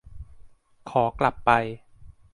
[0.89, 1.51] ขอกลับไป